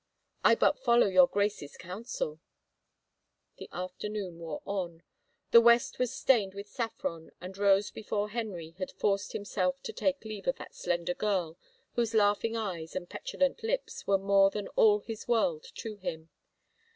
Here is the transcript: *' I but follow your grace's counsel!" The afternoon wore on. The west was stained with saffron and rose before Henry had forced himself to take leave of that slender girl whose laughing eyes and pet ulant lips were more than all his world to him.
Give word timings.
*' 0.25 0.33
I 0.43 0.55
but 0.55 0.79
follow 0.79 1.05
your 1.05 1.27
grace's 1.27 1.77
counsel!" 1.77 2.39
The 3.59 3.69
afternoon 3.71 4.39
wore 4.39 4.63
on. 4.65 5.03
The 5.51 5.61
west 5.61 5.99
was 5.99 6.11
stained 6.11 6.55
with 6.55 6.67
saffron 6.67 7.29
and 7.39 7.55
rose 7.55 7.91
before 7.91 8.29
Henry 8.29 8.71
had 8.79 8.89
forced 8.91 9.33
himself 9.33 9.79
to 9.83 9.93
take 9.93 10.25
leave 10.25 10.47
of 10.47 10.55
that 10.55 10.73
slender 10.73 11.13
girl 11.13 11.55
whose 11.93 12.15
laughing 12.15 12.57
eyes 12.57 12.95
and 12.95 13.07
pet 13.11 13.25
ulant 13.25 13.61
lips 13.61 14.07
were 14.07 14.17
more 14.17 14.49
than 14.49 14.69
all 14.69 15.01
his 15.01 15.27
world 15.27 15.65
to 15.75 15.97
him. 15.97 16.31